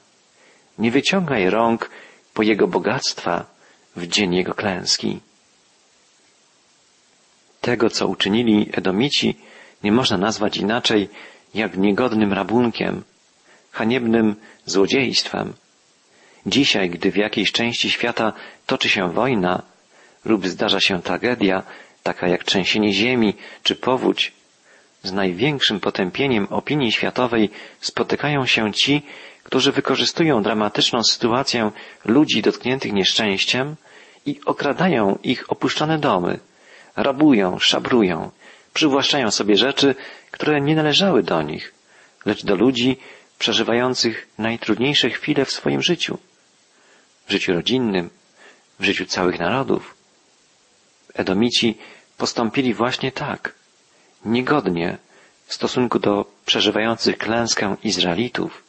Nie 0.77 0.91
wyciągaj 0.91 1.49
rąk 1.49 1.89
po 2.33 2.43
jego 2.43 2.67
bogactwa 2.67 3.45
w 3.95 4.07
dzień 4.07 4.35
jego 4.35 4.53
klęski. 4.53 5.19
Tego, 7.61 7.89
co 7.89 8.07
uczynili 8.07 8.69
Edomici, 8.73 9.37
nie 9.83 9.91
można 9.91 10.17
nazwać 10.17 10.57
inaczej 10.57 11.09
jak 11.53 11.77
niegodnym 11.77 12.33
rabunkiem, 12.33 13.03
haniebnym 13.71 14.35
złodziejstwem. 14.65 15.53
Dzisiaj, 16.45 16.89
gdy 16.89 17.11
w 17.11 17.17
jakiejś 17.17 17.51
części 17.51 17.91
świata 17.91 18.33
toczy 18.65 18.89
się 18.89 19.11
wojna 19.11 19.61
lub 20.25 20.47
zdarza 20.47 20.79
się 20.79 21.01
tragedia, 21.01 21.63
taka 22.03 22.27
jak 22.27 22.43
trzęsienie 22.43 22.93
ziemi 22.93 23.33
czy 23.63 23.75
powódź, 23.75 24.31
z 25.03 25.11
największym 25.11 25.79
potępieniem 25.79 26.47
opinii 26.49 26.91
światowej 26.91 27.49
spotykają 27.79 28.45
się 28.45 28.73
ci, 28.73 29.01
którzy 29.43 29.71
wykorzystują 29.71 30.43
dramatyczną 30.43 31.03
sytuację 31.03 31.71
ludzi 32.05 32.41
dotkniętych 32.41 32.93
nieszczęściem 32.93 33.75
i 34.25 34.39
okradają 34.45 35.19
ich 35.23 35.51
opuszczone 35.51 35.99
domy, 35.99 36.39
rabują, 36.95 37.59
szabrują, 37.59 38.31
przywłaszczają 38.73 39.31
sobie 39.31 39.55
rzeczy, 39.55 39.95
które 40.31 40.61
nie 40.61 40.75
należały 40.75 41.23
do 41.23 41.41
nich, 41.41 41.73
lecz 42.25 42.45
do 42.45 42.55
ludzi 42.55 42.97
przeżywających 43.39 44.27
najtrudniejsze 44.37 45.09
chwile 45.09 45.45
w 45.45 45.51
swoim 45.51 45.81
życiu, 45.81 46.17
w 47.27 47.31
życiu 47.31 47.53
rodzinnym, 47.53 48.09
w 48.79 48.83
życiu 48.83 49.05
całych 49.05 49.39
narodów. 49.39 50.02
Edomici 51.13 51.77
postąpili 52.17 52.73
właśnie 52.73 53.11
tak, 53.11 53.53
niegodnie 54.25 54.97
w 55.45 55.53
stosunku 55.53 55.99
do 55.99 56.25
przeżywających 56.45 57.17
klęskę 57.17 57.75
Izraelitów. 57.83 58.63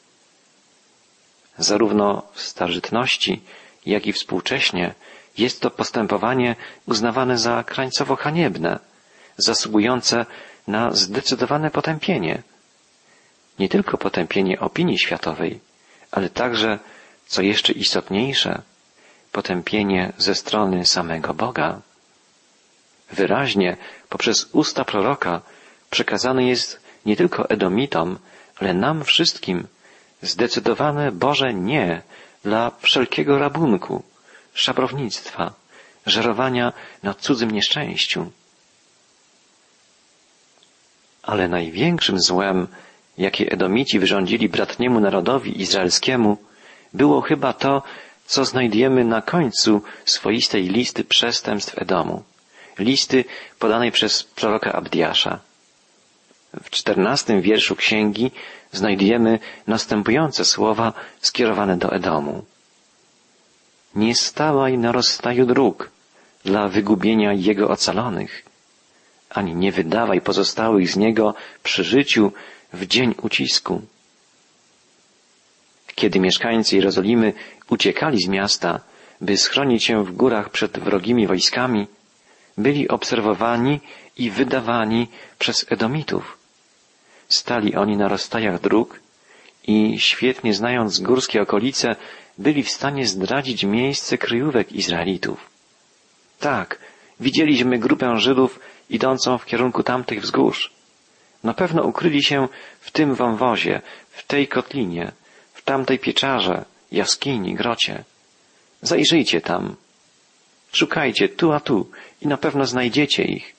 Zarówno 1.58 2.22
w 2.32 2.40
starożytności, 2.40 3.42
jak 3.86 4.06
i 4.06 4.12
współcześnie 4.12 4.94
jest 5.38 5.60
to 5.60 5.70
postępowanie 5.70 6.56
uznawane 6.86 7.38
za 7.38 7.64
krańcowo 7.64 8.16
haniebne, 8.16 8.78
zasługujące 9.36 10.26
na 10.66 10.90
zdecydowane 10.90 11.70
potępienie. 11.70 12.42
Nie 13.58 13.68
tylko 13.68 13.98
potępienie 13.98 14.60
opinii 14.60 14.98
światowej, 14.98 15.60
ale 16.10 16.30
także, 16.30 16.78
co 17.26 17.42
jeszcze 17.42 17.72
istotniejsze, 17.72 18.62
potępienie 19.32 20.12
ze 20.18 20.34
strony 20.34 20.86
samego 20.86 21.34
Boga. 21.34 21.80
Wyraźnie 23.12 23.76
poprzez 24.08 24.48
usta 24.52 24.84
proroka 24.84 25.40
przekazany 25.90 26.44
jest 26.44 26.80
nie 27.06 27.16
tylko 27.16 27.50
Edomitom, 27.50 28.18
ale 28.60 28.74
nam 28.74 29.04
wszystkim 29.04 29.66
zdecydowane 30.22 31.12
Boże 31.12 31.54
nie 31.54 32.02
dla 32.42 32.70
wszelkiego 32.80 33.38
rabunku, 33.38 34.02
szabrownictwa, 34.54 35.52
żerowania 36.06 36.72
na 37.02 37.14
cudzym 37.14 37.50
nieszczęściu. 37.50 38.30
Ale 41.22 41.48
największym 41.48 42.20
złem, 42.20 42.66
jakie 43.18 43.52
Edomici 43.52 43.98
wyrządzili 43.98 44.48
bratniemu 44.48 45.00
narodowi 45.00 45.60
izraelskiemu, 45.60 46.36
było 46.94 47.20
chyba 47.20 47.52
to, 47.52 47.82
co 48.26 48.44
znajdujemy 48.44 49.04
na 49.04 49.22
końcu 49.22 49.82
swoistej 50.04 50.68
listy 50.68 51.04
przestępstw 51.04 51.78
Edomu. 51.78 52.22
Listy 52.78 53.24
podanej 53.58 53.92
przez 53.92 54.24
proroka 54.24 54.72
Abdiasza. 54.72 55.40
W 56.62 56.70
czternastym 56.70 57.40
wierszu 57.40 57.76
księgi 57.76 58.30
znajdujemy 58.72 59.38
następujące 59.66 60.44
słowa 60.44 60.92
skierowane 61.20 61.76
do 61.76 61.92
Edomu. 61.92 62.44
Nie 63.94 64.14
stawaj 64.14 64.78
na 64.78 64.92
rozstaju 64.92 65.46
dróg 65.46 65.90
dla 66.44 66.68
wygubienia 66.68 67.32
jego 67.32 67.68
ocalonych, 67.68 68.42
ani 69.30 69.54
nie 69.54 69.72
wydawaj 69.72 70.20
pozostałych 70.20 70.90
z 70.90 70.96
niego 70.96 71.34
przy 71.62 71.84
życiu 71.84 72.32
w 72.72 72.86
dzień 72.86 73.14
ucisku. 73.22 73.82
Kiedy 75.94 76.20
mieszkańcy 76.20 76.76
Jerozolimy 76.76 77.32
uciekali 77.68 78.22
z 78.22 78.28
miasta, 78.28 78.80
by 79.20 79.36
schronić 79.36 79.84
się 79.84 80.04
w 80.04 80.12
górach 80.12 80.50
przed 80.50 80.78
wrogimi 80.78 81.26
wojskami, 81.26 81.86
byli 82.58 82.88
obserwowani 82.88 83.80
i 84.18 84.30
wydawani 84.30 85.08
przez 85.38 85.66
Edomitów. 85.72 86.38
Stali 87.28 87.74
oni 87.74 87.96
na 87.96 88.08
rozstajach 88.08 88.60
dróg 88.60 89.00
i 89.66 89.98
świetnie 89.98 90.54
znając 90.54 91.00
górskie 91.00 91.42
okolice, 91.42 91.96
byli 92.38 92.62
w 92.62 92.70
stanie 92.70 93.06
zdradzić 93.06 93.64
miejsce 93.64 94.18
kryjówek 94.18 94.72
Izraelitów. 94.72 95.50
Tak, 96.40 96.78
widzieliśmy 97.20 97.78
grupę 97.78 98.18
Żydów 98.20 98.60
idącą 98.90 99.38
w 99.38 99.46
kierunku 99.46 99.82
tamtych 99.82 100.20
wzgórz. 100.20 100.72
Na 101.44 101.54
pewno 101.54 101.82
ukryli 101.82 102.22
się 102.22 102.48
w 102.80 102.90
tym 102.90 103.14
wąwozie, 103.14 103.82
w 104.10 104.26
tej 104.26 104.48
kotlinie, 104.48 105.12
w 105.54 105.62
tamtej 105.62 105.98
pieczarze, 105.98 106.64
jaskini, 106.92 107.54
grocie. 107.54 108.04
Zajrzyjcie 108.82 109.40
tam. 109.40 109.76
Szukajcie 110.74 111.28
tu 111.28 111.52
a 111.52 111.60
tu 111.60 111.86
i 112.22 112.26
na 112.26 112.36
pewno 112.36 112.66
znajdziecie 112.66 113.24
ich, 113.24 113.54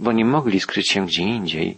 bo 0.00 0.12
nie 0.12 0.24
mogli 0.24 0.60
skryć 0.60 0.90
się 0.90 1.06
gdzie 1.06 1.22
indziej. 1.22 1.76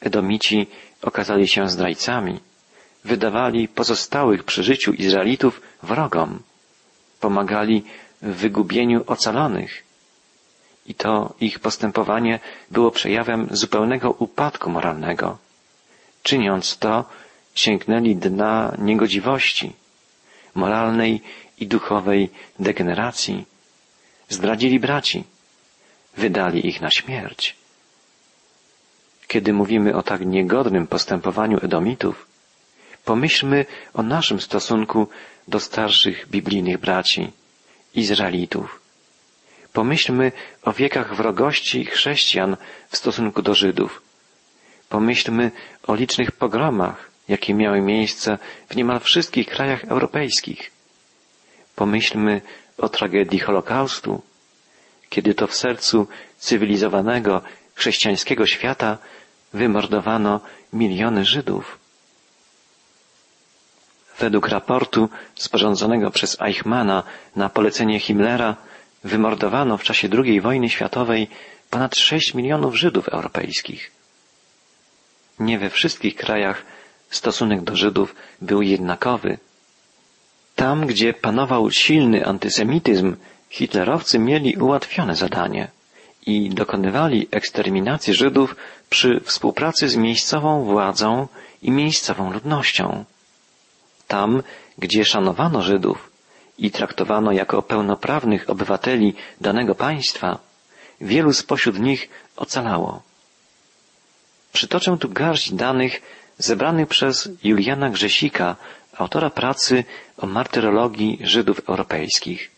Edomici 0.00 0.66
okazali 1.02 1.48
się 1.48 1.68
zdrajcami, 1.68 2.40
wydawali 3.04 3.68
pozostałych 3.68 4.44
przy 4.44 4.62
życiu 4.62 4.92
Izraelitów 4.92 5.60
wrogom, 5.82 6.42
pomagali 7.20 7.84
w 8.22 8.34
wygubieniu 8.34 9.04
ocalonych. 9.06 9.82
I 10.86 10.94
to 10.94 11.34
ich 11.40 11.58
postępowanie 11.58 12.40
było 12.70 12.90
przejawem 12.90 13.48
zupełnego 13.50 14.10
upadku 14.10 14.70
moralnego. 14.70 15.38
Czyniąc 16.22 16.78
to, 16.78 17.04
sięgnęli 17.54 18.16
dna 18.16 18.74
niegodziwości, 18.78 19.72
moralnej 20.54 21.22
i 21.60 21.66
duchowej 21.66 22.30
degeneracji. 22.58 23.44
Zdradzili 24.28 24.80
braci, 24.80 25.24
wydali 26.16 26.66
ich 26.68 26.80
na 26.80 26.90
śmierć. 26.90 27.56
Kiedy 29.28 29.52
mówimy 29.52 29.96
o 29.96 30.02
tak 30.02 30.26
niegodnym 30.26 30.86
postępowaniu 30.86 31.58
Edomitów, 31.62 32.26
pomyślmy 33.04 33.66
o 33.94 34.02
naszym 34.02 34.40
stosunku 34.40 35.08
do 35.48 35.60
starszych 35.60 36.28
biblijnych 36.28 36.78
braci, 36.78 37.30
Izraelitów. 37.94 38.80
Pomyślmy 39.72 40.32
o 40.62 40.72
wiekach 40.72 41.16
wrogości 41.16 41.84
chrześcijan 41.84 42.56
w 42.88 42.96
stosunku 42.96 43.42
do 43.42 43.54
Żydów. 43.54 44.02
Pomyślmy 44.88 45.50
o 45.86 45.94
licznych 45.94 46.32
pogromach, 46.32 47.10
jakie 47.28 47.54
miały 47.54 47.80
miejsce 47.80 48.38
w 48.68 48.76
niemal 48.76 49.00
wszystkich 49.00 49.46
krajach 49.48 49.84
europejskich. 49.84 50.70
Pomyślmy 51.78 52.40
o 52.78 52.88
tragedii 52.88 53.38
Holokaustu, 53.38 54.22
kiedy 55.08 55.34
to 55.34 55.46
w 55.46 55.54
sercu 55.54 56.06
cywilizowanego 56.38 57.42
chrześcijańskiego 57.74 58.46
świata 58.46 58.98
wymordowano 59.54 60.40
miliony 60.72 61.24
Żydów. 61.24 61.78
Według 64.18 64.48
raportu 64.48 65.08
sporządzonego 65.34 66.10
przez 66.10 66.40
Eichmana 66.40 67.02
na 67.36 67.48
polecenie 67.48 68.00
Himmlera 68.00 68.56
wymordowano 69.04 69.78
w 69.78 69.82
czasie 69.82 70.08
II 70.24 70.40
wojny 70.40 70.68
światowej 70.70 71.28
ponad 71.70 71.96
6 71.96 72.34
milionów 72.34 72.76
Żydów 72.76 73.08
europejskich. 73.08 73.90
Nie 75.38 75.58
we 75.58 75.70
wszystkich 75.70 76.16
krajach 76.16 76.62
stosunek 77.10 77.60
do 77.62 77.76
Żydów 77.76 78.14
był 78.42 78.62
jednakowy. 78.62 79.38
Tam, 80.58 80.86
gdzie 80.86 81.14
panował 81.14 81.70
silny 81.70 82.26
antysemityzm, 82.26 83.16
hitlerowcy 83.50 84.18
mieli 84.18 84.56
ułatwione 84.56 85.14
zadanie 85.14 85.68
i 86.26 86.50
dokonywali 86.50 87.28
eksterminacji 87.30 88.14
Żydów 88.14 88.56
przy 88.90 89.20
współpracy 89.20 89.88
z 89.88 89.96
miejscową 89.96 90.64
władzą 90.64 91.28
i 91.62 91.70
miejscową 91.70 92.32
ludnością. 92.32 93.04
Tam, 94.08 94.42
gdzie 94.78 95.04
szanowano 95.04 95.62
Żydów 95.62 96.10
i 96.58 96.70
traktowano 96.70 97.32
jako 97.32 97.62
pełnoprawnych 97.62 98.50
obywateli 98.50 99.14
danego 99.40 99.74
państwa, 99.74 100.38
wielu 101.00 101.32
spośród 101.32 101.78
nich 101.78 102.08
ocalało. 102.36 103.02
Przytoczę 104.52 104.96
tu 105.00 105.08
garść 105.08 105.52
danych 105.52 106.02
zebranych 106.38 106.88
przez 106.88 107.28
Juliana 107.44 107.90
Grzesika, 107.90 108.56
autora 108.96 109.30
pracy 109.30 109.84
o 110.18 110.26
martyrologii 110.26 111.18
Żydów 111.22 111.68
europejskich. 111.68 112.50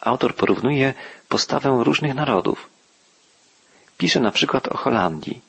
Autor 0.00 0.34
porównuje 0.34 0.94
postawę 1.28 1.80
różnych 1.84 2.14
narodów. 2.14 2.68
Pisze 3.98 4.20
na 4.20 4.30
przykład 4.30 4.68
o 4.68 4.76
Holandii. 4.76 5.40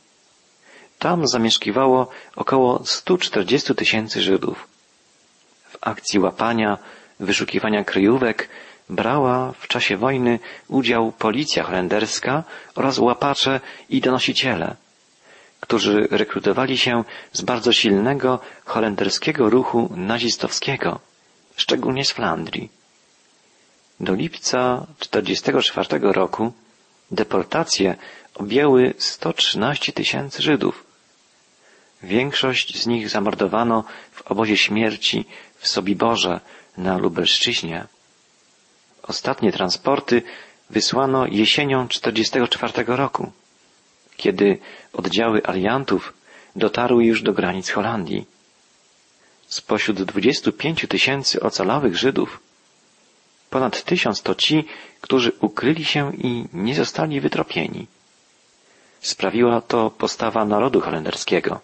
Tam 1.00 1.28
zamieszkiwało 1.28 2.08
około 2.36 2.86
140 2.86 3.76
tysięcy 3.76 4.22
Żydów. 4.22 4.68
W 5.70 5.78
akcji 5.82 6.20
łapania, 6.20 6.78
wyszukiwania 7.20 7.84
kryjówek 7.84 8.50
brała 8.90 9.52
w 9.52 9.68
czasie 9.68 9.98
wojny 9.98 10.40
udział 10.68 11.12
policja 11.12 11.64
holenderska 11.64 12.44
oraz 12.76 13.00
łapacze 13.00 13.60
i 13.90 14.02
donosiciele, 14.02 14.76
którzy 15.64 16.08
rekrutowali 16.12 16.78
się 16.78 17.04
z 17.34 17.42
bardzo 17.42 17.72
silnego 17.74 18.40
holenderskiego 18.66 19.50
ruchu 19.50 19.90
nazistowskiego, 19.96 21.00
szczególnie 21.56 22.06
z 22.06 22.12
Flandrii. 22.12 22.70
Do 24.00 24.14
lipca 24.16 24.86
1944 25.00 26.14
roku 26.14 26.54
deportacje 27.12 27.96
objęły 28.36 28.94
113 28.98 29.94
tysięcy 29.94 30.42
Żydów. 30.42 30.84
Większość 32.04 32.82
z 32.82 32.88
nich 32.88 33.10
zamordowano 33.10 33.84
w 34.12 34.22
obozie 34.32 34.58
śmierci 34.58 35.26
w 35.58 35.68
Sobiborze 35.68 36.40
na 36.78 36.98
Lubelszczyźnie. 36.98 37.86
Ostatnie 39.04 39.52
transporty 39.52 40.22
wysłano 40.70 41.28
jesienią 41.28 41.88
1944 41.88 42.98
roku, 42.98 43.32
kiedy 44.18 44.58
oddziały 44.94 45.46
aliantów 45.46 46.14
dotarły 46.56 47.06
już 47.06 47.22
do 47.22 47.34
granic 47.34 47.70
Holandii. 47.70 48.26
Spośród 49.48 50.04
25 50.04 50.86
tysięcy 50.90 51.42
ocalałych 51.42 51.98
Żydów 51.98 52.40
ponad 53.50 53.84
tysiąc 53.84 54.22
to 54.22 54.36
ci, 54.36 54.66
którzy 55.02 55.32
ukryli 55.40 55.86
się 55.86 56.16
i 56.16 56.46
nie 56.54 56.76
zostali 56.76 57.22
wytropieni. 57.22 57.88
Sprawiła 59.02 59.62
to 59.62 59.90
postawa 59.90 60.46
narodu 60.46 60.82
holenderskiego. 60.82 61.60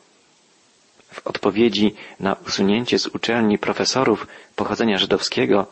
W 1.14 1.28
odpowiedzi 1.28 1.96
na 2.20 2.34
usunięcie 2.48 3.00
z 3.00 3.08
uczelni 3.08 3.58
profesorów 3.58 4.28
pochodzenia 4.56 4.98
żydowskiego 4.98 5.68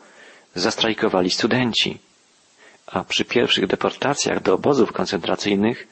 zastrajkowali 0.55 1.29
studenci, 1.31 1.99
a 2.87 3.03
przy 3.03 3.25
pierwszych 3.25 3.67
deportacjach 3.67 4.41
do 4.41 4.53
obozów 4.53 4.91
koncentracyjnych 4.91 5.87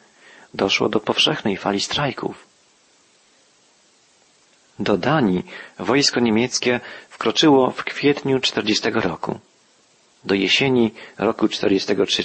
doszło 0.55 0.89
do 0.89 0.99
powszechnej 0.99 1.57
fali 1.57 1.79
strajków. 1.79 2.47
Do 4.79 4.97
Danii 4.97 5.45
wojsko 5.79 6.19
niemieckie 6.19 6.79
wkroczyło 7.09 7.71
w 7.71 7.83
kwietniu 7.83 8.39
40 8.39 8.89
roku. 8.89 9.39
Do 10.23 10.35
jesieni 10.35 10.91
roku 11.17 11.47
43 11.47 12.23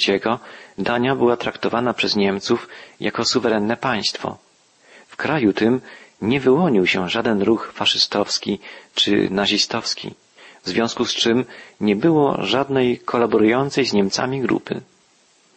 Dania 0.78 1.16
była 1.16 1.36
traktowana 1.36 1.94
przez 1.94 2.16
Niemców 2.16 2.68
jako 3.00 3.24
suwerenne 3.24 3.76
państwo. 3.76 4.38
W 5.08 5.16
kraju 5.16 5.52
tym 5.52 5.80
nie 6.22 6.40
wyłonił 6.40 6.86
się 6.86 7.08
żaden 7.08 7.42
ruch 7.42 7.72
faszystowski 7.74 8.58
czy 8.94 9.30
nazistowski, 9.30 10.14
w 10.64 10.68
związku 10.68 11.04
z 11.04 11.14
czym 11.14 11.44
nie 11.80 11.96
było 11.96 12.36
żadnej 12.44 12.98
kolaborującej 12.98 13.86
z 13.86 13.92
Niemcami 13.92 14.40
grupy. 14.40 14.80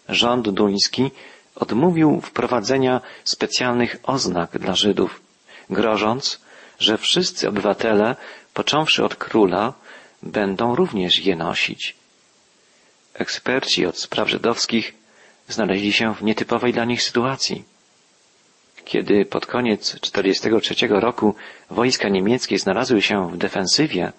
Rząd 0.10 0.50
duński 0.50 1.12
odmówił 1.56 2.22
wprowadzenia 2.22 3.02
specjalnych 3.24 3.96
oznak 4.04 4.58
dla 4.58 4.76
Żydów, 4.76 5.22
grożąc, 5.70 6.42
że 6.80 6.98
wszyscy 6.98 7.50
obywatele, 7.50 8.16
począwszy 8.54 9.04
od 9.04 9.16
króla, 9.16 9.74
będą 10.24 10.76
również 10.76 11.26
je 11.26 11.36
nosić. 11.36 11.96
Eksperci 13.14 13.86
od 13.86 14.00
spraw 14.00 14.30
żydowskich 14.30 14.94
znaleźli 15.48 15.94
się 15.94 16.16
w 16.16 16.24
nietypowej 16.24 16.74
dla 16.74 16.86
nich 16.86 17.04
sytuacji. 17.04 17.64
Kiedy 18.86 19.26
pod 19.26 19.46
koniec 19.46 20.00
1943 20.00 20.88
roku 20.88 21.36
wojska 21.70 22.10
niemieckie 22.10 22.60
znalazły 22.60 23.02
się 23.02 23.32
w 23.32 23.38
defensywie, 23.38 24.12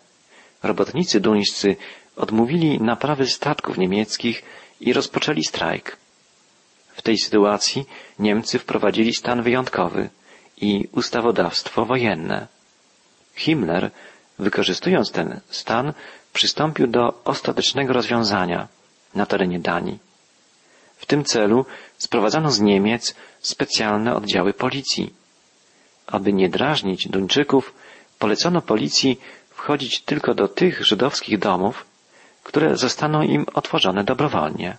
robotnicy 0.62 1.20
duńscy 1.20 1.76
odmówili 2.16 2.80
naprawy 2.80 3.26
statków 3.26 3.78
niemieckich 3.78 4.42
i 4.80 4.92
rozpoczęli 4.92 5.44
strajk. 5.44 5.96
Tej 7.04 7.18
sytuacji 7.18 7.86
Niemcy 8.18 8.58
wprowadzili 8.58 9.14
stan 9.14 9.42
wyjątkowy 9.42 10.08
i 10.56 10.88
ustawodawstwo 10.92 11.84
wojenne. 11.84 12.46
Himmler, 13.34 13.90
wykorzystując 14.38 15.12
ten 15.12 15.40
stan, 15.50 15.92
przystąpił 16.32 16.86
do 16.86 17.20
ostatecznego 17.24 17.92
rozwiązania 17.92 18.68
na 19.14 19.26
terenie 19.26 19.60
Danii. 19.60 19.98
W 20.96 21.06
tym 21.06 21.24
celu 21.24 21.66
sprowadzano 21.98 22.50
z 22.50 22.60
Niemiec 22.60 23.14
specjalne 23.40 24.14
oddziały 24.14 24.52
policji. 24.52 25.12
Aby 26.06 26.32
nie 26.32 26.48
drażnić 26.48 27.08
Duńczyków, 27.08 27.74
polecono 28.18 28.62
policji 28.62 29.20
wchodzić 29.50 30.00
tylko 30.00 30.34
do 30.34 30.48
tych 30.48 30.84
żydowskich 30.86 31.38
domów, 31.38 31.86
które 32.42 32.76
zostaną 32.76 33.22
im 33.22 33.46
otworzone 33.54 34.04
dobrowolnie. 34.04 34.76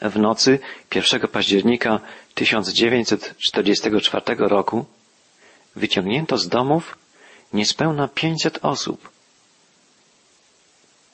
W 0.00 0.18
nocy 0.18 0.58
1 0.94 1.20
października 1.28 2.00
1944 2.34 4.24
roku 4.38 4.86
wyciągnięto 5.76 6.38
z 6.38 6.48
domów 6.48 6.98
niespełna 7.52 8.08
500 8.08 8.58
osób. 8.62 9.10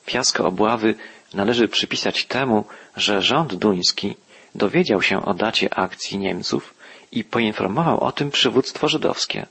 Fiasko 0.07 0.47
obławy 0.47 0.95
należy 1.35 1.69
przypisać 1.69 2.25
temu, 2.25 2.65
że 2.97 3.23
rząd 3.23 3.55
duński 3.55 4.17
dowiedział 4.55 5.03
się 5.03 5.25
o 5.25 5.35
dacie 5.35 5.75
akcji 5.75 6.19
Niemców 6.19 6.75
i 7.13 7.25
poinformował 7.25 8.01
o 8.01 8.13
tym 8.13 8.31
przywództwo 8.31 8.89
żydowskie. 8.89 9.47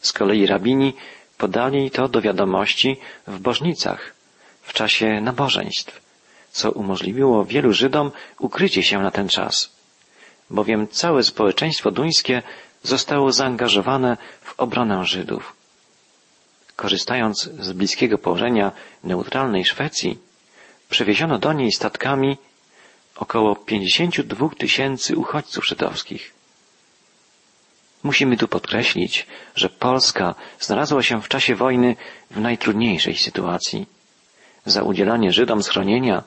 Z 0.00 0.12
kolei 0.12 0.46
rabini 0.46 0.94
podali 1.38 1.90
to 1.90 2.08
do 2.08 2.20
wiadomości 2.20 2.96
w 3.26 3.38
Bożnicach 3.38 4.12
w 4.62 4.72
czasie 4.72 5.20
nabożeństw, 5.20 6.05
co 6.56 6.70
umożliwiło 6.70 7.44
wielu 7.44 7.72
Żydom 7.72 8.12
ukrycie 8.38 8.82
się 8.82 8.98
na 8.98 9.10
ten 9.10 9.28
czas, 9.28 9.70
bowiem 10.50 10.88
całe 10.88 11.22
społeczeństwo 11.22 11.90
duńskie 11.90 12.42
zostało 12.82 13.32
zaangażowane 13.32 14.16
w 14.42 14.60
obronę 14.60 15.04
Żydów. 15.04 15.52
Korzystając 16.76 17.50
z 17.60 17.72
bliskiego 17.72 18.18
położenia 18.18 18.72
neutralnej 19.04 19.64
Szwecji, 19.64 20.18
przewieziono 20.88 21.38
do 21.38 21.52
niej 21.52 21.72
statkami 21.72 22.36
około 23.16 23.56
52 23.56 24.48
tysięcy 24.48 25.16
uchodźców 25.16 25.66
żydowskich. 25.66 26.34
Musimy 28.02 28.36
tu 28.36 28.48
podkreślić, 28.48 29.26
że 29.54 29.68
Polska 29.68 30.34
znalazła 30.60 31.02
się 31.02 31.22
w 31.22 31.28
czasie 31.28 31.54
wojny 31.54 31.96
w 32.30 32.40
najtrudniejszej 32.40 33.16
sytuacji. 33.16 33.86
Za 34.66 34.82
udzielanie 34.82 35.32
Żydom 35.32 35.62
schronienia, 35.62 36.22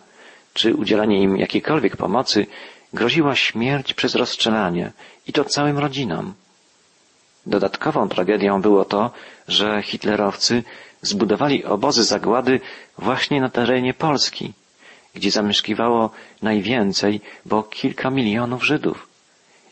czy 0.54 0.76
udzielanie 0.76 1.22
im 1.22 1.38
jakiejkolwiek 1.38 1.98
pomocy, 1.98 2.46
groziła 2.94 3.36
śmierć 3.36 3.94
przez 3.94 4.16
rozstrzelanie 4.16 4.92
i 5.28 5.34
to 5.34 5.46
całym 5.46 5.78
rodzinom. 5.78 6.34
Dodatkową 7.46 8.10
tragedią 8.10 8.62
było 8.62 8.86
to, 8.86 9.12
że 9.48 9.82
hitlerowcy 9.84 10.64
zbudowali 11.02 11.66
obozy 11.66 12.04
zagłady 12.04 12.60
właśnie 12.98 13.42
na 13.42 13.50
terenie 13.50 13.94
Polski, 13.94 14.54
gdzie 15.16 15.32
zamieszkiwało 15.32 16.10
najwięcej, 16.42 17.22
bo 17.46 17.64
kilka 17.64 18.10
milionów 18.10 18.64
Żydów 18.66 19.08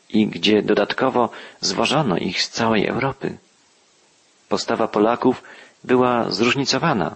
i 0.10 0.28
gdzie 0.28 0.62
dodatkowo 0.62 1.30
zwożono 1.62 2.18
ich 2.18 2.42
z 2.42 2.50
całej 2.50 2.88
Europy. 2.88 3.38
Postawa 4.50 4.88
Polaków 4.88 5.44
była 5.84 6.32
zróżnicowana, 6.32 7.16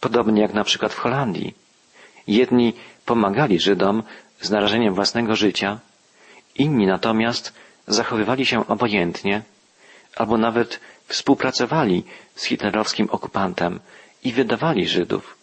podobnie 0.00 0.42
jak 0.42 0.54
na 0.54 0.64
przykład 0.64 0.92
w 0.92 0.98
Holandii. 0.98 1.54
Jedni 2.30 2.74
pomagali 3.06 3.60
Żydom 3.60 4.02
z 4.40 4.50
narażeniem 4.50 4.94
własnego 4.94 5.36
życia, 5.36 5.78
inni 6.54 6.86
natomiast 6.86 7.52
zachowywali 7.86 8.46
się 8.46 8.66
obojętnie 8.66 9.42
albo 10.16 10.38
nawet 10.38 10.80
współpracowali 11.06 12.04
z 12.34 12.44
hitlerowskim 12.44 13.08
okupantem 13.10 13.80
i 14.24 14.32
wydawali 14.32 14.88
Żydów, 14.88 15.36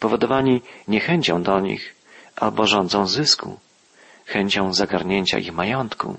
powodowani 0.00 0.62
niechęcią 0.88 1.42
do 1.42 1.60
nich 1.60 1.94
albo 2.36 2.66
rządzą 2.66 3.06
zysku, 3.06 3.58
chęcią 4.26 4.74
zagarnięcia 4.74 5.38
ich 5.38 5.52
majątku. 5.52 6.16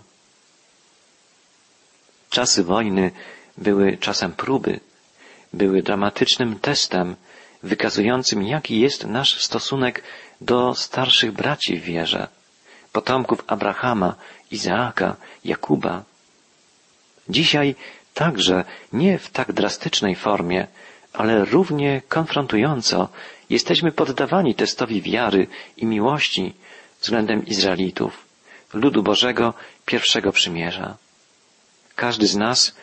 Czasy 2.30 2.64
wojny 2.64 3.12
były 3.58 3.98
czasem 3.98 4.32
próby, 4.32 4.80
były 5.54 5.82
dramatycznym 5.82 6.60
testem 6.60 7.16
wykazującym, 7.64 8.44
jaki 8.44 8.80
jest 8.80 9.06
nasz 9.06 9.44
stosunek 9.44 10.04
do 10.42 10.76
starszych 10.76 11.32
braci 11.32 11.78
w 11.78 11.84
wierze, 11.84 12.28
potomków 12.92 13.44
Abrahama, 13.48 14.16
Izaaka, 14.52 15.16
Jakuba. 15.46 16.04
Dzisiaj 17.30 17.76
także 18.14 18.64
nie 18.94 19.18
w 19.18 19.30
tak 19.30 19.54
drastycznej 19.54 20.16
formie, 20.16 20.68
ale 21.14 21.46
równie 21.46 22.02
konfrontująco 22.10 23.10
jesteśmy 23.50 23.92
poddawani 23.92 24.56
testowi 24.56 25.02
wiary 25.02 25.48
i 25.78 25.86
miłości 25.86 26.54
względem 27.02 27.46
Izraelitów, 27.46 28.26
ludu 28.74 29.04
Bożego 29.04 29.54
pierwszego 29.86 30.32
przymierza. 30.32 30.98
Każdy 31.96 32.28
z 32.28 32.36
nas 32.36 32.76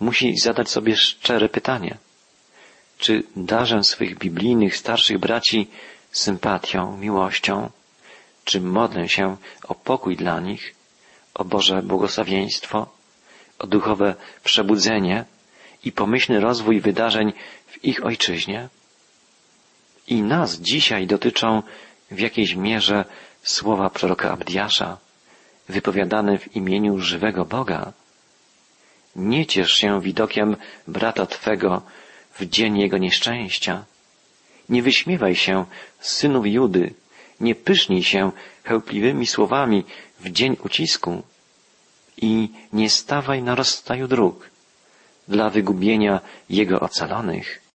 musi 0.00 0.38
zadać 0.38 0.70
sobie 0.70 0.96
szczere 0.96 1.48
pytanie. 1.48 1.96
Czy 3.02 3.22
darzę 3.36 3.84
swych 3.84 4.18
biblijnych 4.18 4.76
starszych 4.76 5.18
braci 5.18 5.70
sympatią, 6.12 6.96
miłością? 6.96 7.70
Czy 8.44 8.60
modlę 8.60 9.08
się 9.08 9.36
o 9.68 9.74
pokój 9.74 10.16
dla 10.16 10.40
nich, 10.40 10.74
o 11.34 11.44
Boże 11.44 11.82
błogosławieństwo, 11.82 12.86
o 13.58 13.66
duchowe 13.66 14.14
przebudzenie 14.44 15.24
i 15.84 15.92
pomyślny 15.92 16.40
rozwój 16.40 16.80
wydarzeń 16.80 17.32
w 17.66 17.84
ich 17.84 18.06
ojczyźnie? 18.06 18.68
I 20.08 20.22
nas 20.22 20.56
dzisiaj 20.56 21.06
dotyczą 21.06 21.62
w 22.10 22.18
jakiejś 22.18 22.54
mierze 22.54 23.04
słowa 23.42 23.90
proroka 23.90 24.30
Abdiasza, 24.30 24.98
wypowiadane 25.68 26.38
w 26.38 26.56
imieniu 26.56 26.98
żywego 26.98 27.44
Boga. 27.44 27.92
Nie 29.16 29.46
ciesz 29.46 29.72
się 29.72 30.00
widokiem 30.00 30.56
brata 30.88 31.26
Twego 31.26 31.82
w 32.38 32.46
dzień 32.46 32.78
jego 32.78 32.98
nieszczęścia. 32.98 33.84
Nie 34.68 34.82
wyśmiewaj 34.82 35.34
się 35.36 35.64
synów 36.00 36.46
Judy, 36.46 36.94
nie 37.40 37.54
pysznij 37.54 38.02
się 38.02 38.32
chełpliwymi 38.64 39.26
słowami 39.26 39.84
w 40.20 40.30
dzień 40.30 40.56
ucisku 40.64 41.22
i 42.16 42.48
nie 42.72 42.90
stawaj 42.90 43.42
na 43.42 43.54
rozstaju 43.54 44.08
dróg 44.08 44.50
dla 45.28 45.50
wygubienia 45.50 46.20
jego 46.50 46.80
ocalonych. 46.80 47.61